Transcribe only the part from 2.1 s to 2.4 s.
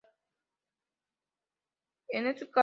estos casos se equipara al